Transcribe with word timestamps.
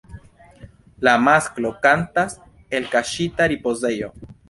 La 1.09 1.13
masklo 1.27 1.73
kantas 1.85 2.37
el 2.79 2.91
kaŝita 2.97 3.53
ripozejo. 3.57 4.15